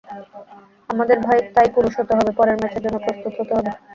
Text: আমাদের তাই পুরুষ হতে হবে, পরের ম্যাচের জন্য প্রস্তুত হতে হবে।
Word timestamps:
আমাদের 0.89 1.17
তাই 1.55 1.67
পুরুষ 1.75 1.93
হতে 1.99 2.13
হবে, 2.17 2.31
পরের 2.39 2.57
ম্যাচের 2.59 2.83
জন্য 2.85 2.97
প্রস্তুত 3.05 3.33
হতে 3.39 3.53
হবে। 3.57 3.71